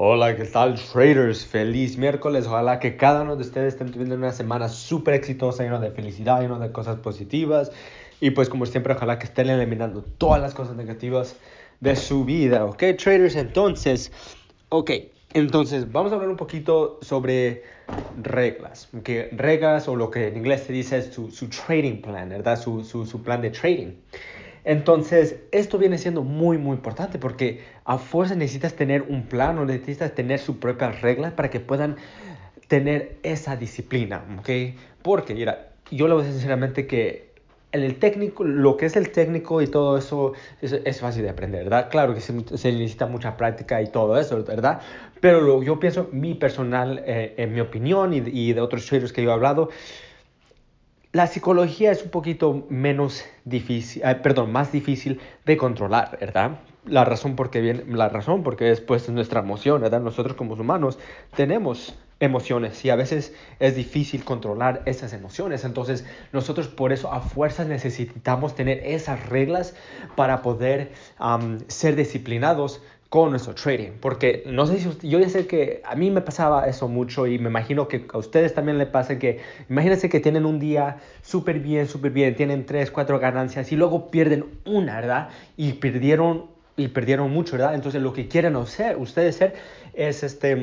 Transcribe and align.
Hola, 0.00 0.36
¿qué 0.36 0.44
tal 0.44 0.76
traders? 0.76 1.44
Feliz 1.44 1.98
miércoles. 1.98 2.46
Ojalá 2.46 2.78
que 2.78 2.96
cada 2.96 3.22
uno 3.22 3.34
de 3.34 3.42
ustedes 3.42 3.74
estén 3.74 3.90
teniendo 3.90 4.14
una 4.14 4.30
semana 4.30 4.68
súper 4.68 5.14
exitosa, 5.14 5.64
llena 5.64 5.80
de 5.80 5.90
felicidad, 5.90 6.40
llena 6.40 6.60
de 6.60 6.70
cosas 6.70 7.00
positivas. 7.00 7.72
Y 8.20 8.30
pues 8.30 8.48
como 8.48 8.64
siempre, 8.64 8.94
ojalá 8.94 9.18
que 9.18 9.24
estén 9.24 9.48
eliminando 9.48 10.04
todas 10.04 10.40
las 10.40 10.54
cosas 10.54 10.76
negativas 10.76 11.34
de 11.80 11.96
su 11.96 12.24
vida. 12.24 12.64
¿Ok, 12.64 12.84
traders? 12.96 13.34
Entonces, 13.34 14.12
ok. 14.68 14.92
Entonces, 15.34 15.90
vamos 15.90 16.12
a 16.12 16.14
hablar 16.14 16.30
un 16.30 16.36
poquito 16.36 17.00
sobre 17.02 17.64
reglas. 18.22 18.90
¿okay? 18.96 19.30
Reglas 19.32 19.88
o 19.88 19.96
lo 19.96 20.12
que 20.12 20.28
en 20.28 20.36
inglés 20.36 20.62
se 20.62 20.72
dice 20.72 20.98
es 20.98 21.06
su, 21.06 21.32
su 21.32 21.48
trading 21.48 22.02
plan, 22.02 22.28
¿verdad? 22.28 22.56
Su, 22.56 22.84
su, 22.84 23.04
su 23.04 23.20
plan 23.24 23.42
de 23.42 23.50
trading. 23.50 23.94
Entonces, 24.68 25.36
esto 25.50 25.78
viene 25.78 25.96
siendo 25.96 26.22
muy, 26.22 26.58
muy 26.58 26.76
importante 26.76 27.18
porque 27.18 27.64
a 27.86 27.96
fuerza 27.96 28.34
necesitas 28.34 28.74
tener 28.74 29.00
un 29.08 29.22
plan 29.22 29.56
o 29.56 29.64
necesitas 29.64 30.14
tener 30.14 30.40
sus 30.40 30.56
propias 30.56 31.00
reglas 31.00 31.32
para 31.32 31.48
que 31.48 31.58
puedan 31.58 31.96
tener 32.66 33.16
esa 33.22 33.56
disciplina, 33.56 34.22
¿ok? 34.38 34.76
Porque, 35.00 35.32
mira, 35.32 35.70
yo 35.90 36.06
le 36.06 36.12
voy 36.12 36.20
a 36.20 36.26
decir 36.26 36.40
sinceramente 36.40 36.86
que 36.86 37.30
el, 37.72 37.98
técnico, 37.98 38.44
lo 38.44 38.76
que 38.76 38.84
es 38.84 38.96
el 38.96 39.10
técnico 39.10 39.62
y 39.62 39.68
todo 39.68 39.96
eso 39.96 40.34
es, 40.60 40.74
es 40.74 41.00
fácil 41.00 41.22
de 41.22 41.30
aprender, 41.30 41.64
¿verdad? 41.64 41.88
Claro 41.90 42.12
que 42.12 42.20
se, 42.20 42.34
se, 42.58 42.70
necesita 42.70 43.06
mucha 43.06 43.38
práctica 43.38 43.80
y 43.80 43.86
todo 43.86 44.18
eso, 44.18 44.44
¿verdad? 44.44 44.82
Pero 45.22 45.40
lo, 45.40 45.62
yo 45.62 45.80
pienso, 45.80 46.10
mi 46.12 46.34
personal, 46.34 47.02
eh, 47.06 47.32
en 47.38 47.54
mi 47.54 47.60
opinión 47.60 48.12
y, 48.12 48.18
y 48.18 48.52
de 48.52 48.60
otros 48.60 48.84
traders 48.84 49.14
que 49.14 49.22
yo 49.22 49.30
he 49.30 49.32
hablado, 49.32 49.70
la 51.18 51.26
psicología 51.26 51.90
es 51.90 52.04
un 52.04 52.10
poquito 52.10 52.64
menos 52.68 53.24
difícil, 53.44 54.02
perdón, 54.22 54.52
más 54.52 54.70
difícil 54.70 55.20
de 55.44 55.56
controlar, 55.56 56.16
¿verdad? 56.20 56.60
La 56.86 57.04
razón 57.04 57.34
porque 57.34 57.60
viene, 57.60 57.82
la 57.88 58.08
razón 58.08 58.44
porque 58.44 58.66
después 58.66 59.02
es 59.02 59.10
nuestra 59.10 59.40
emoción, 59.40 59.80
¿verdad? 59.80 60.00
Nosotros 60.00 60.36
como 60.36 60.54
humanos 60.54 60.96
tenemos 61.34 61.98
emociones 62.20 62.84
y 62.84 62.90
a 62.90 62.94
veces 62.94 63.34
es 63.58 63.74
difícil 63.74 64.24
controlar 64.24 64.82
esas 64.86 65.12
emociones. 65.12 65.64
Entonces 65.64 66.06
nosotros 66.32 66.68
por 66.68 66.92
eso 66.92 67.12
a 67.12 67.20
fuerzas 67.20 67.66
necesitamos 67.66 68.54
tener 68.54 68.78
esas 68.86 69.28
reglas 69.28 69.74
para 70.14 70.40
poder 70.40 70.92
ser 71.66 71.96
disciplinados 71.96 72.80
con 73.08 73.30
nuestro 73.30 73.54
trading. 73.54 73.92
Porque 74.00 74.42
no 74.46 74.66
sé 74.66 74.78
si 74.78 74.88
usted, 74.88 75.08
yo 75.08 75.18
ya 75.18 75.28
sé 75.28 75.46
que 75.46 75.82
a 75.84 75.94
mí 75.94 76.10
me 76.10 76.20
pasaba 76.20 76.66
eso 76.68 76.88
mucho 76.88 77.26
y 77.26 77.38
me 77.38 77.48
imagino 77.48 77.88
que 77.88 78.06
a 78.12 78.18
ustedes 78.18 78.54
también 78.54 78.78
le 78.78 78.86
pasa 78.86 79.18
que, 79.18 79.40
imagínense 79.68 80.08
que 80.08 80.20
tienen 80.20 80.44
un 80.44 80.58
día 80.58 80.98
súper 81.22 81.60
bien, 81.60 81.86
súper 81.88 82.12
bien, 82.12 82.34
tienen 82.36 82.66
tres, 82.66 82.90
cuatro 82.90 83.18
ganancias 83.18 83.72
y 83.72 83.76
luego 83.76 84.10
pierden 84.10 84.46
una, 84.64 84.96
¿verdad? 84.96 85.28
Y 85.56 85.74
perdieron, 85.74 86.46
y 86.76 86.88
perdieron 86.88 87.30
mucho, 87.30 87.52
¿verdad? 87.52 87.74
Entonces 87.74 88.02
lo 88.02 88.12
que 88.12 88.28
quieren 88.28 88.56
hacer, 88.56 88.96
ustedes 88.96 89.36
hacer 89.36 89.54
es 89.94 90.22
este 90.22 90.56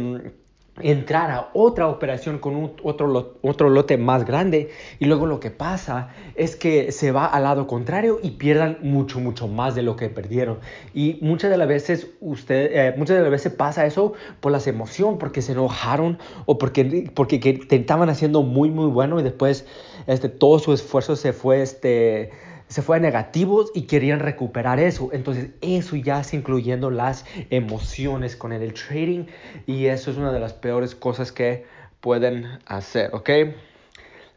entrar 0.81 1.31
a 1.31 1.50
otra 1.54 1.88
operación 1.88 2.40
con 2.40 2.56
un, 2.56 2.73
otro, 2.84 3.38
otro 3.42 3.70
lote 3.70 3.98
más 3.98 4.26
grande 4.26 4.72
y 5.00 5.06
luego 5.06 5.26
lo 5.26 5.40
que 5.40 5.50
pasa 5.50 6.09
es 6.36 6.58
que 6.58 6.92
se 6.92 7.12
va 7.12 7.26
al 7.26 7.44
lado 7.44 7.66
contrario 7.66 8.20
y 8.22 8.31
pierdan 8.31 8.80
mucho 8.81 9.20
mucho 9.20 9.48
más 9.48 9.76
de 9.76 9.84
lo 9.84 9.96
que 9.96 10.09
perdieron. 10.09 10.59
Y 10.94 11.18
muchas 11.22 11.50
de 11.50 11.58
las 11.58 11.68
veces 11.68 12.08
usted 12.20 12.72
eh, 12.73 12.94
muchas 12.98 13.16
de 13.16 13.22
las 13.22 13.31
veces 13.31 13.53
pasa 13.53 13.86
eso 13.86 14.14
por 14.42 14.52
las 14.52 14.68
emociones 14.68 15.18
porque 15.20 15.42
se 15.42 15.53
enojaron 15.53 16.20
o 16.46 16.58
porque 16.58 17.09
porque 17.14 17.40
que 17.40 17.86
haciendo 18.09 18.42
muy 18.44 18.70
muy 18.70 18.88
bueno 18.88 19.20
y 19.20 19.23
después 19.23 19.66
este 20.08 20.28
todo 20.28 20.59
su 20.59 20.73
esfuerzo 20.73 21.16
se 21.16 21.31
fue 21.31 21.62
este 21.62 22.31
se 22.67 22.81
fue 22.81 22.97
a 22.97 22.99
negativos 22.99 23.71
y 23.75 23.83
querían 23.83 24.19
recuperar 24.19 24.80
eso. 24.80 25.09
Entonces 25.13 25.49
eso 25.61 25.95
ya 25.95 26.21
es 26.21 26.33
incluyendo 26.33 26.89
las 26.89 27.25
emociones 27.49 28.35
con 28.35 28.53
el, 28.53 28.61
el 28.61 28.73
trading 28.73 29.25
y 29.66 29.85
eso 29.88 30.11
es 30.11 30.17
una 30.17 30.31
de 30.31 30.39
las 30.39 30.53
peores 30.53 30.95
cosas 30.95 31.31
que 31.31 31.66
pueden 32.02 32.59
hacer, 32.66 33.09
¿ok? 33.13 33.30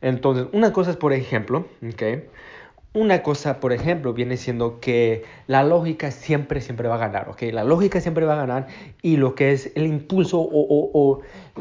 Entonces, 0.00 0.46
una 0.52 0.72
cosa 0.72 0.92
es, 0.92 0.96
por 0.96 1.12
ejemplo, 1.12 1.69
¿ok? 1.82 2.03
Una 2.98 3.22
cosa, 3.22 3.60
por 3.60 3.72
ejemplo, 3.72 4.12
viene 4.12 4.36
siendo 4.36 4.81
que 4.81 5.22
la 5.47 5.62
lógica 5.62 6.10
siempre, 6.10 6.60
siempre 6.60 6.88
va 6.88 6.97
a 6.97 6.98
ganar, 6.98 7.28
¿ok? 7.28 7.42
La 7.53 7.62
lógica 7.62 8.00
siempre 8.00 8.25
va 8.26 8.32
a 8.32 8.38
ganar 8.38 8.66
y 9.03 9.19
lo 9.19 9.36
que 9.36 9.53
es 9.53 9.70
el 9.76 9.86
impulso 9.86 10.41
o, 10.41 10.91
o, 10.92 11.20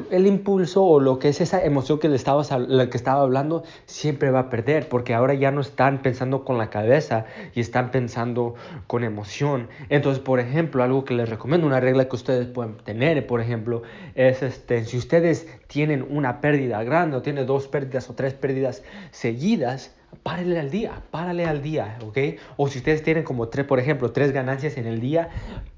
el 0.09 0.25
impulso 0.25 0.83
o 0.83 0.99
lo 0.99 1.19
que 1.19 1.29
es 1.29 1.39
esa 1.39 1.63
emoción 1.63 1.99
que 1.99 2.09
le 2.09 2.15
estaba, 2.15 2.41
la 2.57 2.89
que 2.89 2.97
estaba 2.97 3.21
hablando 3.21 3.63
siempre 3.85 4.31
va 4.31 4.39
a 4.39 4.49
perder 4.49 4.89
porque 4.89 5.13
ahora 5.13 5.35
ya 5.35 5.51
no 5.51 5.61
están 5.61 6.01
pensando 6.01 6.43
con 6.43 6.57
la 6.57 6.71
cabeza 6.71 7.25
y 7.53 7.59
están 7.59 7.91
pensando 7.91 8.55
con 8.87 9.03
emoción. 9.03 9.67
Entonces, 9.89 10.23
por 10.23 10.39
ejemplo, 10.39 10.81
algo 10.81 11.05
que 11.05 11.13
les 11.13 11.29
recomiendo, 11.29 11.67
una 11.67 11.79
regla 11.79 12.09
que 12.09 12.15
ustedes 12.15 12.47
pueden 12.47 12.77
tener, 12.77 13.27
por 13.27 13.41
ejemplo, 13.41 13.83
es 14.15 14.41
este, 14.41 14.85
si 14.85 14.97
ustedes 14.97 15.47
tienen 15.67 16.03
una 16.09 16.41
pérdida 16.41 16.83
grande 16.83 17.15
o 17.15 17.21
tienen 17.21 17.45
dos 17.45 17.67
pérdidas 17.67 18.09
o 18.09 18.15
tres 18.15 18.33
pérdidas 18.33 18.81
seguidas, 19.11 19.93
párale 20.23 20.59
al 20.59 20.69
día, 20.69 21.01
párale 21.11 21.45
al 21.45 21.61
día, 21.61 21.97
¿ok? 22.03 22.17
O 22.57 22.67
si 22.67 22.79
ustedes 22.79 23.03
tienen 23.03 23.23
como 23.23 23.47
tres, 23.47 23.65
por 23.65 23.79
ejemplo, 23.79 24.11
tres 24.11 24.31
ganancias 24.31 24.77
en 24.77 24.85
el 24.85 24.99
día, 24.99 25.29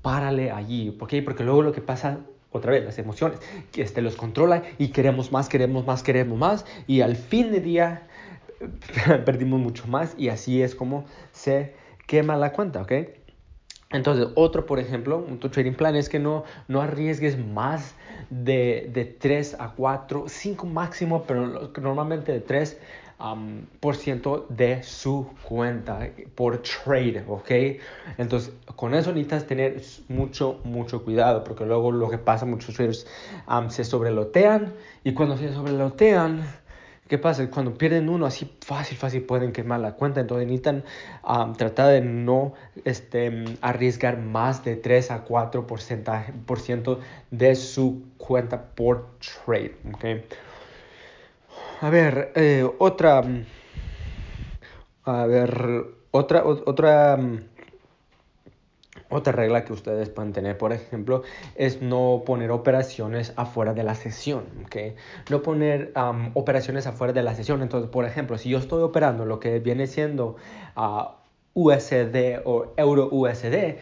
párale 0.01 0.51
allí, 0.51 0.95
¿ok? 0.99 1.15
Porque 1.23 1.43
luego 1.43 1.61
lo 1.61 1.71
que 1.71 1.81
pasa, 1.81 2.19
otra 2.51 2.71
vez, 2.71 2.83
las 2.83 2.97
emociones, 2.97 3.39
que 3.71 3.81
este, 3.81 4.01
los 4.01 4.15
controla 4.15 4.63
y 4.77 4.89
queremos 4.89 5.31
más, 5.31 5.49
queremos 5.49 5.85
más, 5.85 6.03
queremos 6.03 6.37
más, 6.37 6.65
y 6.87 7.01
al 7.01 7.15
fin 7.15 7.51
de 7.51 7.61
día 7.61 8.07
perdimos 9.25 9.59
mucho 9.59 9.87
más 9.87 10.15
y 10.17 10.29
así 10.29 10.61
es 10.61 10.75
como 10.75 11.05
se 11.31 11.73
quema 12.07 12.35
la 12.35 12.51
cuenta, 12.51 12.81
¿ok? 12.81 12.93
Entonces, 13.91 14.27
otro, 14.35 14.67
por 14.67 14.79
ejemplo, 14.79 15.25
otro 15.33 15.49
trading 15.49 15.73
plan 15.73 15.95
es 15.95 16.09
que 16.09 16.19
no, 16.19 16.43
no 16.67 16.81
arriesgues 16.81 17.39
más 17.39 17.95
de, 18.29 18.87
de 18.93 19.05
3 19.05 19.57
a 19.59 19.71
4, 19.71 20.25
5 20.27 20.67
máximo, 20.67 21.23
pero 21.23 21.71
normalmente 21.81 22.31
de 22.31 22.39
3 22.39 22.77
um, 23.19 23.61
por 23.79 23.95
ciento 23.95 24.45
de 24.49 24.83
su 24.83 25.27
cuenta 25.43 26.09
por 26.35 26.61
trade, 26.61 27.23
¿ok? 27.27 27.51
Entonces, 28.17 28.53
con 28.75 28.93
eso 28.93 29.11
necesitas 29.11 29.45
tener 29.45 29.81
mucho, 30.07 30.59
mucho 30.63 31.03
cuidado, 31.03 31.43
porque 31.43 31.65
luego 31.65 31.91
lo 31.91 32.09
que 32.09 32.17
pasa, 32.17 32.45
muchos 32.45 32.75
traders 32.75 33.07
um, 33.47 33.69
se 33.69 33.83
sobrelotean 33.83 34.73
y 35.03 35.13
cuando 35.13 35.37
se 35.37 35.53
sobrelotean, 35.53 36.43
¿Qué 37.09 37.17
pasa? 37.17 37.49
Cuando 37.49 37.73
pierden 37.73 38.07
uno, 38.07 38.27
así 38.27 38.47
fácil, 38.61 38.95
fácil 38.95 39.23
pueden 39.23 39.51
quemar 39.51 39.79
la 39.79 39.93
cuenta. 39.93 40.21
Entonces 40.21 40.45
necesitan 40.45 40.83
um, 41.27 41.53
tratar 41.53 41.87
de 41.87 42.01
no 42.01 42.53
este, 42.85 43.45
arriesgar 43.61 44.19
más 44.19 44.63
de 44.63 44.75
3 44.75 45.09
a 45.09 45.23
4 45.23 45.65
por 45.65 45.81
ciento 46.59 46.99
de 47.31 47.55
su 47.55 48.03
cuenta 48.19 48.61
por 48.75 49.07
trade. 49.17 49.75
¿okay? 49.91 50.23
A 51.81 51.89
ver, 51.89 52.33
eh, 52.35 52.69
otra. 52.77 53.23
A 55.05 55.25
ver, 55.25 55.85
otra, 56.11 56.43
otra. 56.43 57.17
Otra 59.11 59.33
regla 59.33 59.65
que 59.65 59.73
ustedes 59.73 60.07
pueden 60.09 60.33
tener, 60.33 60.55
por 60.57 60.71
ejemplo, 60.71 61.23
es 61.55 61.81
no 61.81 62.21
poner 62.27 62.51
operaciones 62.51 63.33
afuera 63.37 63.73
de 63.73 63.83
la 63.83 63.95
sesión. 63.95 64.43
No 65.31 65.41
poner 65.41 65.93
operaciones 66.35 66.85
afuera 66.85 67.11
de 67.13 67.23
la 67.23 67.33
sesión. 67.33 67.63
Entonces, 67.63 67.89
por 67.89 68.05
ejemplo, 68.05 68.37
si 68.37 68.49
yo 68.49 68.59
estoy 68.59 68.83
operando 68.83 69.25
lo 69.25 69.39
que 69.39 69.59
viene 69.59 69.87
siendo 69.87 70.35
uh, 70.75 71.05
USD 71.55 72.41
o 72.45 72.73
Euro 72.77 73.09
USD, 73.11 73.77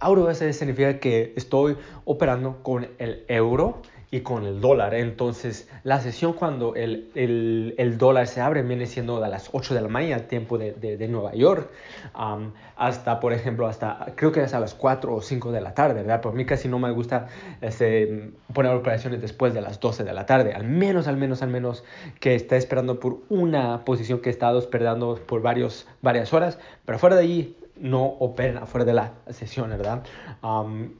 Euro 0.00 0.24
USD 0.24 0.52
significa 0.52 0.98
que 1.00 1.34
estoy 1.36 1.76
operando 2.06 2.62
con 2.62 2.88
el 2.98 3.24
euro 3.28 3.82
y 4.12 4.20
con 4.20 4.44
el 4.44 4.60
dólar. 4.60 4.94
Entonces, 4.94 5.68
la 5.84 5.98
sesión 5.98 6.34
cuando 6.34 6.74
el, 6.74 7.10
el, 7.14 7.74
el, 7.78 7.96
dólar 7.96 8.26
se 8.26 8.42
abre 8.42 8.62
viene 8.62 8.84
siendo 8.84 9.24
a 9.24 9.28
las 9.28 9.48
8 9.52 9.74
de 9.74 9.80
la 9.80 9.88
mañana, 9.88 10.28
tiempo 10.28 10.58
de, 10.58 10.72
de, 10.74 10.98
de 10.98 11.08
Nueva 11.08 11.32
York, 11.32 11.70
um, 12.14 12.52
hasta, 12.76 13.20
por 13.20 13.32
ejemplo, 13.32 13.66
hasta, 13.66 14.12
creo 14.14 14.30
que 14.30 14.42
es 14.42 14.52
a 14.52 14.60
las 14.60 14.74
4 14.74 15.14
o 15.14 15.22
5 15.22 15.50
de 15.50 15.62
la 15.62 15.72
tarde, 15.72 16.02
¿verdad? 16.02 16.20
Por 16.20 16.34
mí 16.34 16.44
casi 16.44 16.68
no 16.68 16.78
me 16.78 16.90
gusta 16.90 17.28
este, 17.62 18.32
poner 18.52 18.74
operaciones 18.74 19.22
después 19.22 19.54
de 19.54 19.62
las 19.62 19.80
12 19.80 20.04
de 20.04 20.12
la 20.12 20.26
tarde, 20.26 20.52
al 20.52 20.64
menos, 20.64 21.08
al 21.08 21.16
menos, 21.16 21.40
al 21.40 21.48
menos 21.48 21.82
que 22.20 22.34
esté 22.34 22.58
esperando 22.58 23.00
por 23.00 23.20
una 23.30 23.82
posición 23.86 24.20
que 24.20 24.28
he 24.28 24.32
estado 24.32 24.58
esperando 24.58 25.18
por 25.26 25.40
varios, 25.40 25.88
varias 26.02 26.34
horas, 26.34 26.58
pero 26.84 26.98
fuera 26.98 27.16
de 27.16 27.22
ahí, 27.22 27.56
no 27.82 28.04
operen 28.04 28.58
afuera 28.58 28.84
de 28.84 28.94
la 28.94 29.12
sesión, 29.30 29.70
¿verdad? 29.70 30.04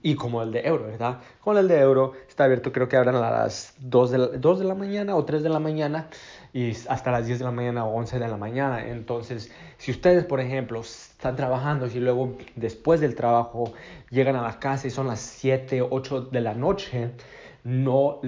Y 0.03 0.17
como 0.17 0.43
el 0.43 0.51
de 0.51 0.67
euro, 0.67 0.87
¿verdad? 0.87 1.21
Con 1.41 1.57
el 1.57 1.69
de 1.69 1.79
euro 1.79 2.13
está 2.29 2.45
abierto, 2.45 2.73
creo 2.73 2.89
que 2.89 2.97
abran 2.97 3.15
a 3.15 3.31
las 3.31 3.75
2 3.79 4.11
de, 4.11 4.19
la, 4.19 4.27
2 4.27 4.59
de 4.59 4.65
la 4.65 4.75
mañana 4.75 5.15
o 5.15 5.25
3 5.25 5.45
de 5.45 5.49
la 5.49 5.61
mañana 5.61 6.09
y 6.53 6.73
hasta 6.89 7.13
las 7.13 7.27
10 7.27 7.39
de 7.39 7.45
la 7.45 7.53
mañana 7.53 7.85
o 7.85 7.95
11 7.95 8.19
de 8.19 8.29
la 8.29 8.37
mañana. 8.37 8.85
Entonces, 8.85 9.53
si 9.79 9.93
ustedes, 9.93 10.25
por 10.25 10.41
ejemplo, 10.41 10.81
están 10.81 11.37
trabajando 11.37 11.87
y 11.87 12.01
luego 12.01 12.37
después 12.57 13.01
del 13.01 13.15
trabajo 13.15 13.73
llegan 14.11 14.35
a 14.35 14.43
la 14.43 14.59
casa 14.59 14.89
y 14.89 14.91
son 14.91 15.07
las 15.07 15.21
7, 15.21 15.83
8 15.89 16.21
de 16.33 16.41
la 16.41 16.55
noche, 16.55 17.13
no, 17.63 18.21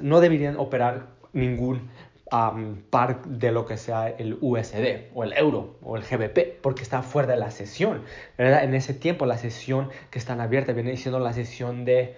no 0.00 0.20
deberían 0.20 0.56
operar 0.56 1.08
ningún 1.34 1.90
um, 2.32 2.82
par 2.90 3.22
de 3.24 3.52
lo 3.52 3.66
que 3.66 3.76
sea 3.76 4.08
el 4.08 4.38
USD 4.40 5.10
o 5.14 5.22
el 5.24 5.32
euro 5.34 5.76
o 5.82 5.96
el 5.96 6.02
GBP, 6.02 6.60
porque 6.60 6.82
está 6.82 7.02
fuera 7.02 7.28
de 7.28 7.38
la 7.38 7.50
sesión. 7.50 8.02
¿verdad? 8.38 8.64
En 8.64 8.74
ese 8.74 8.94
tiempo, 8.94 9.26
la 9.26 9.38
sesión 9.38 9.90
que 10.10 10.18
está 10.18 10.32
abierta 10.42 10.72
viene 10.72 10.96
siendo 10.96 11.20
la 11.20 11.32
sesión 11.32 11.84
de 11.84 12.16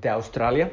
de 0.00 0.08
Australia 0.08 0.70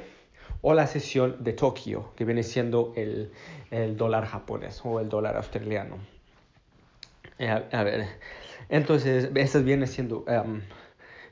o 0.62 0.74
la 0.74 0.88
sesión 0.88 1.44
de 1.44 1.54
Tokio, 1.54 2.12
que 2.16 2.26
viene 2.26 2.44
siendo 2.44 2.94
el, 2.96 3.32
el 3.72 3.96
dólar 3.96 4.26
japonés 4.26 4.82
o 4.84 5.00
el 5.00 5.10
dólar 5.10 5.38
australiano. 5.38 5.98
Eh, 7.40 7.50
a, 7.50 7.84
ver, 7.84 8.08
entonces, 8.70 9.30
esas 9.36 9.64
viene 9.64 9.88
siendo, 9.88 10.26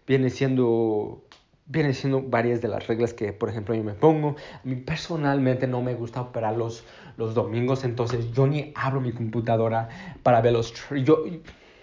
viene 0.07 0.29
siendo 0.29 1.24
vienen 1.67 1.93
siendo 1.93 2.21
varias 2.21 2.61
de 2.61 2.67
las 2.67 2.87
reglas 2.87 3.13
que, 3.13 3.33
por 3.33 3.49
ejemplo, 3.49 3.73
yo 3.73 3.83
me 3.83 3.93
pongo. 3.93 4.35
A 4.53 4.61
mí 4.63 4.75
personalmente 4.75 5.67
no 5.67 5.81
me 5.81 5.95
gusta 5.95 6.21
operar 6.21 6.55
los, 6.55 6.85
los 7.17 7.33
domingos, 7.33 7.83
entonces 7.83 8.31
yo 8.33 8.47
ni 8.47 8.71
abro 8.75 9.01
mi 9.01 9.11
computadora 9.11 9.89
para 10.23 10.41
ver 10.41 10.53
los... 10.53 10.73
Yo, 11.03 11.23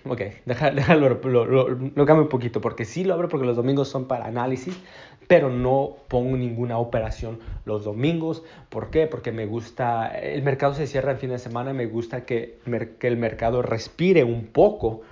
ok, 0.05 0.21
déjalo, 0.47 1.09
lo, 1.09 1.45
lo, 1.45 1.69
lo, 1.69 2.07
cambio 2.07 2.23
un 2.23 2.29
poquito, 2.29 2.61
porque 2.61 2.85
sí 2.85 3.05
lo 3.05 3.15
abro 3.15 3.29
porque 3.29 3.47
los 3.47 3.57
domingos 3.57 3.89
son 3.89 4.07
para 4.07 4.27
análisis, 4.27 4.79
pero 5.27 5.51
no 5.51 5.97
pongo 6.09 6.37
ninguna 6.37 6.79
operación 6.79 7.41
los 7.65 7.85
domingos. 7.85 8.45
¿Por 8.69 8.91
qué? 8.91 9.09
Porque 9.09 9.33
me 9.33 9.47
gusta, 9.47 10.09
el 10.09 10.43
mercado 10.43 10.75
se 10.75 10.87
cierra 10.87 11.13
el 11.13 11.19
fin 11.19 11.31
de 11.31 11.39
semana 11.39 11.73
me 11.73 11.87
gusta 11.87 12.25
que, 12.25 12.59
que 13.01 13.09
el 13.09 13.17
mercado 13.17 13.63
respire 13.63 14.23
un 14.23 14.47
poco 14.47 15.03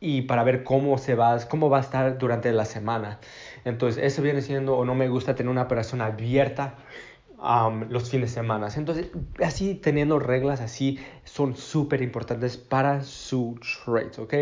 y 0.00 0.22
para 0.22 0.44
ver 0.44 0.62
cómo 0.62 0.98
se 0.98 1.14
va, 1.14 1.38
cómo 1.48 1.70
va 1.70 1.78
a 1.78 1.80
estar 1.80 2.18
durante 2.18 2.52
la 2.52 2.64
semana. 2.64 3.18
Entonces, 3.64 4.02
eso 4.04 4.22
viene 4.22 4.42
siendo, 4.42 4.76
o 4.76 4.84
no 4.84 4.94
me 4.94 5.08
gusta 5.08 5.34
tener 5.34 5.50
una 5.50 5.62
operación 5.62 6.00
abierta 6.00 6.76
los 7.88 8.10
fines 8.10 8.30
de 8.30 8.34
semana. 8.34 8.68
Entonces, 8.74 9.08
así 9.42 9.74
teniendo 9.74 10.18
reglas 10.18 10.60
así 10.60 10.98
son 11.24 11.56
súper 11.56 12.02
importantes 12.02 12.56
para 12.56 13.02
su 13.02 13.58
trade, 13.84 14.10
¿ok? 14.18 14.34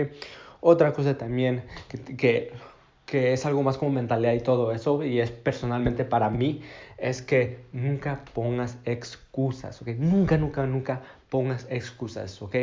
Otra 0.61 0.93
cosa 0.93 1.17
también 1.17 1.63
que, 1.89 2.17
que, 2.17 2.53
que, 3.05 3.33
es 3.33 3.45
algo 3.45 3.63
más 3.63 3.77
como 3.77 3.93
mentalidad 3.93 4.33
y 4.33 4.41
todo 4.41 4.73
eso, 4.73 5.05
y 5.05 5.21
es 5.21 5.31
personalmente 5.31 6.05
para 6.05 6.31
mí, 6.31 6.63
es 6.97 7.21
que 7.21 7.59
nunca 7.73 8.25
pongas 8.33 8.79
excusas, 8.87 9.81
¿ok? 9.83 9.89
Nunca, 9.99 10.39
nunca, 10.39 10.67
nunca 10.67 11.03
pongas 11.29 11.67
excusas, 11.71 12.41
¿ok? 12.41 12.57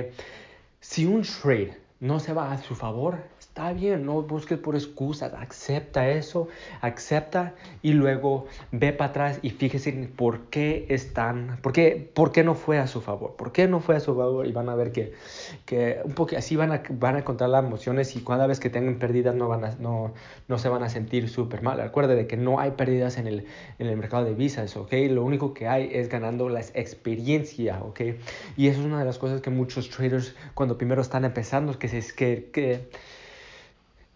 Si 0.80 1.06
un 1.06 1.22
trade 1.22 1.83
no 2.00 2.20
se 2.20 2.34
va 2.34 2.52
a 2.52 2.58
su 2.58 2.76
favor, 2.76 3.24
está 3.54 3.72
bien, 3.72 4.04
no 4.04 4.24
busques 4.24 4.58
por 4.58 4.74
excusas, 4.74 5.32
acepta 5.36 6.10
eso, 6.10 6.48
acepta 6.82 7.54
y 7.84 7.94
luego 7.94 8.48
ve 8.72 8.94
para 8.94 9.12
atrás 9.12 9.40
y 9.44 9.52
fíjese 9.52 9.94
por 10.16 10.46
qué 10.46 10.88
están, 10.90 11.60
por 11.62 11.72
qué, 11.72 12.10
por 12.16 12.32
qué 12.32 12.44
no 12.44 12.56
fue 12.56 12.80
a 12.80 12.88
su 12.88 13.00
favor, 13.00 13.36
por 13.36 13.52
qué 13.52 13.68
no 13.68 13.80
fue 13.80 13.96
a 13.96 14.00
su 14.00 14.16
favor 14.16 14.48
y 14.48 14.52
van 14.52 14.70
a 14.70 14.76
ver 14.76 14.92
que, 14.92 15.14
que 15.68 16.00
un 16.04 16.14
poco 16.14 16.36
así 16.36 16.56
van 16.56 16.72
a, 16.72 16.82
van 16.90 17.16
a 17.16 17.20
encontrar 17.20 17.52
las 17.52 17.64
emociones 17.64 18.16
y 18.16 18.24
cada 18.24 18.48
vez 18.48 18.60
que 18.60 18.72
tengan 18.72 18.96
pérdidas 18.96 19.36
no, 19.36 19.48
van 19.48 19.66
a, 19.66 19.76
no, 19.76 20.16
no 20.48 20.58
se 20.58 20.68
van 20.68 20.82
a 20.82 20.90
sentir 20.90 21.30
súper 21.30 21.62
mal. 21.62 21.78
Recuerde 21.78 22.16
de 22.16 22.26
que 22.26 22.38
no 22.38 22.60
hay 22.60 22.72
pérdidas 22.72 23.20
en 23.20 23.28
el, 23.28 23.46
en 23.78 23.86
el 23.86 23.98
mercado 23.98 24.26
de 24.26 24.34
visas, 24.34 24.76
¿ok? 24.76 24.94
Lo 25.12 25.24
único 25.24 25.54
que 25.54 25.68
hay 25.68 25.92
es 25.94 26.10
ganando 26.10 26.50
la 26.50 26.62
experiencia, 26.62 27.84
¿ok? 27.84 28.02
Y 28.58 28.66
eso 28.70 28.80
es 28.80 28.86
una 28.88 28.98
de 28.98 29.06
las 29.06 29.20
cosas 29.20 29.42
que 29.42 29.52
muchos 29.52 29.92
traders 29.92 30.36
cuando 30.56 30.76
primero 30.76 31.04
están 31.04 31.24
empezando, 31.24 31.78
que, 31.78 31.88
se, 31.88 32.16
que, 32.16 32.50
que 32.52 32.90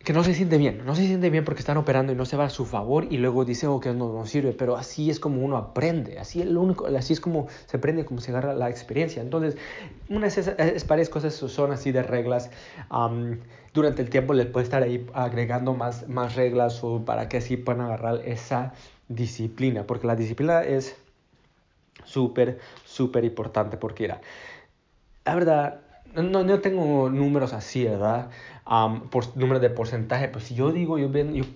que 0.03 0.13
no 0.13 0.23
se 0.23 0.33
siente 0.33 0.57
bien, 0.57 0.85
no 0.85 0.95
se 0.95 1.05
siente 1.05 1.29
bien 1.29 1.43
porque 1.43 1.59
están 1.59 1.77
operando 1.77 2.13
y 2.13 2.15
no 2.15 2.25
se 2.25 2.37
va 2.37 2.45
a 2.45 2.49
su 2.49 2.65
favor 2.65 3.07
y 3.09 3.17
luego 3.17 3.43
dice, 3.43 3.67
oh, 3.67 3.79
que 3.79 3.93
no, 3.93 4.13
no 4.13 4.25
sirve, 4.25 4.53
pero 4.53 4.77
así 4.77 5.09
es 5.09 5.19
como 5.19 5.43
uno 5.43 5.57
aprende, 5.57 6.19
así 6.19 6.41
es, 6.41 6.47
lo 6.47 6.61
único, 6.61 6.85
así 6.87 7.13
es 7.13 7.19
como 7.19 7.47
se 7.65 7.77
aprende, 7.77 8.05
como 8.05 8.21
se 8.21 8.31
agarra 8.31 8.53
la 8.53 8.69
experiencia. 8.69 9.21
Entonces, 9.21 9.57
unas 10.09 10.37
es, 10.37 10.87
varias 10.87 11.09
cosas 11.09 11.33
son 11.33 11.71
así 11.71 11.91
de 11.91 12.03
reglas. 12.03 12.49
durante 13.73 14.01
el 14.01 14.09
tiempo 14.09 14.33
les 14.33 14.45
puede 14.45 14.63
estar 14.63 14.81
ahí 14.81 15.05
agregando 15.13 15.73
más, 15.73 16.07
más 16.07 16.35
reglas 16.35 16.83
o 16.83 17.03
para 17.03 17.27
que 17.27 17.37
así 17.37 17.57
puedan 17.57 17.81
agarrar 17.81 18.21
esa 18.23 18.73
disciplina, 19.09 19.83
porque 19.85 20.07
la 20.07 20.15
disciplina 20.15 20.63
es 20.63 20.95
súper, 22.05 22.59
súper 22.85 23.25
importante 23.25 23.77
porque 23.77 24.05
era, 24.05 24.21
la 25.25 25.35
verdad, 25.35 25.81
no, 26.23 26.43
no 26.43 26.59
tengo 26.59 27.09
números 27.09 27.53
así, 27.53 27.83
¿verdad? 27.85 28.29
por 29.11 29.37
número 29.37 29.61
de 29.61 29.69
porcentaje, 29.69 30.27
pues 30.27 30.49
yo 30.49 30.73
digo, 30.73 30.97
yo, 30.97 31.09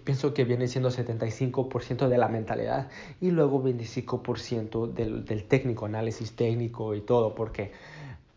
pienso 0.06 0.34
que 0.34 0.46
viene 0.46 0.69
siendo 0.69 0.92
75% 0.92 2.08
de 2.08 2.18
la 2.18 2.30
mentalidad 2.30 2.88
y 3.19 3.31
luego 3.31 3.62
25% 3.62 4.94
del, 4.94 5.44
técnico, 5.44 5.86
análisis 5.86 6.34
técnico 6.38 6.96
y 6.96 7.02
todo, 7.02 7.36
porque 7.36 7.74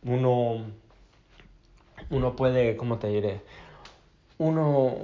uno, 0.03 0.65
uno 2.11 2.35
puede, 2.35 2.77
¿cómo 2.77 2.99
te 2.99 3.09
diré? 3.09 3.43
Uno, 4.39 4.97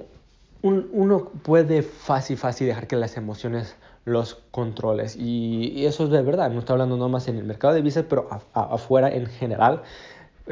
uno 0.63 1.31
puede 1.45 1.83
fácil, 1.83 2.39
fácil 2.39 2.67
dejar 2.67 2.89
que 2.89 2.97
las 2.97 3.17
emociones 3.17 3.77
los 4.05 4.35
controles 4.51 5.15
y, 5.17 5.85
eso 5.87 6.05
es 6.05 6.11
de 6.11 6.23
verdad, 6.23 6.51
no 6.51 6.61
estoy 6.61 6.75
hablando 6.75 6.97
nomás 6.97 7.29
en 7.29 7.37
el 7.37 7.45
mercado 7.45 7.75
de 7.75 7.83
visas, 7.83 8.05
pero 8.09 8.29
afuera 8.53 9.09
en 9.11 9.27
general 9.27 9.83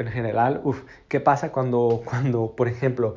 en 0.01 0.09
general, 0.09 0.61
uf, 0.63 0.83
¿qué 1.07 1.19
pasa 1.19 1.51
cuando, 1.51 2.01
cuando, 2.05 2.55
por 2.55 2.67
ejemplo, 2.67 3.15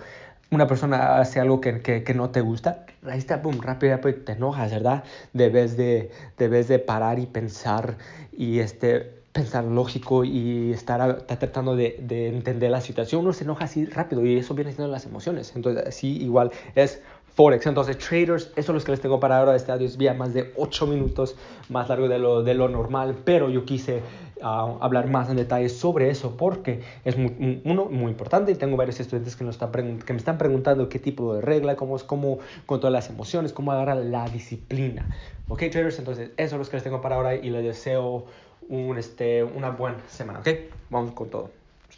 una 0.50 0.67
persona 0.67 1.19
hace 1.19 1.40
algo 1.40 1.61
que, 1.61 1.81
que, 1.81 2.14
no 2.14 2.31
te 2.31 2.40
gusta? 2.40 2.84
Ahí 3.06 3.19
está, 3.19 3.38
boom, 3.38 3.61
rápido, 3.62 3.96
rápido, 3.96 4.17
te 4.25 4.32
enojas, 4.32 4.70
¿verdad? 4.70 5.05
Debes 5.32 5.76
de, 5.76 6.11
debes 6.38 6.69
de 6.69 6.79
parar 6.79 7.19
y 7.19 7.26
pensar 7.26 7.96
y 8.32 8.58
este, 8.58 9.23
pensar 9.32 9.64
lógico 9.64 10.25
y 10.25 10.73
estar, 10.73 11.23
tratando 11.23 11.75
de, 11.75 11.99
de, 12.02 12.29
entender 12.29 12.70
la 12.70 12.81
situación. 12.81 13.23
Uno 13.23 13.32
se 13.32 13.44
enoja 13.44 13.64
así 13.64 13.87
rápido 13.87 14.25
y 14.26 14.37
eso 14.37 14.55
viene 14.55 14.73
siendo 14.73 14.93
las 14.93 15.06
emociones. 15.06 15.52
Entonces, 15.56 15.87
así 15.87 16.23
igual 16.23 16.52
es 16.75 17.00
Forex. 17.34 17.67
Entonces, 17.67 17.99
traders, 17.99 18.50
eso 18.56 18.73
es 18.73 18.81
lo 18.81 18.84
que 18.84 18.93
les 18.93 19.00
tengo 19.00 19.20
para 19.20 19.38
ahora. 19.38 19.56
Este 19.56 19.73
audio 19.73 19.87
es 19.87 19.96
vía 19.96 20.14
más 20.14 20.34
de 20.34 20.52
8 20.56 20.87
minutos 20.87 21.37
más 21.69 21.88
largo 21.88 22.08
de 22.08 22.19
lo, 22.19 22.43
de 22.43 22.55
lo 22.55 22.69
normal, 22.69 23.17
pero 23.25 23.49
yo 23.49 23.64
quise 23.64 24.02
uh, 24.43 24.79
hablar 24.81 25.08
más 25.08 25.31
en 25.31 25.37
detalle 25.37 25.69
sobre 25.69 26.11
eso 26.11 26.37
porque 26.37 26.82
es 27.05 27.17
muy, 27.17 27.62
uno 27.64 27.87
muy 27.87 28.11
importante 28.11 28.52
y 28.52 28.55
tengo 28.55 28.76
varios 28.76 29.00
estudiantes 29.00 29.37
que, 29.37 29.44
nos 29.44 29.56
están 29.56 29.99
que 29.99 30.12
me 30.12 30.19
están 30.19 30.38
preguntando 30.38 30.88
qué 30.88 30.99
tipo 30.99 31.34
de 31.34 31.40
regla, 31.40 31.76
cómo 31.76 31.96
es 31.96 32.05
cómo 32.05 32.38
controlar 32.67 33.02
las 33.02 33.11
emociones, 33.11 33.52
cómo 33.52 33.73
agarrar 33.73 33.96
la 33.96 34.28
disciplina. 34.28 35.06
Ok, 35.49 35.61
traders, 35.70 35.99
entonces 35.99 36.31
eso 36.37 36.56
es 36.56 36.67
lo 36.67 36.70
que 36.70 36.76
les 36.76 36.85
tengo 36.85 37.00
para 37.00 37.17
ahora 37.17 37.35
y 37.35 37.50
les 37.50 37.64
deseo 37.64 38.26
un, 38.69 38.99
este, 38.99 39.43
una 39.43 39.70
buena 39.70 39.99
semana. 40.08 40.40
Ok, 40.40 40.49
vamos 40.90 41.12
con 41.12 41.31
todo. 41.31 41.50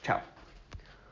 Chao. 0.02 0.33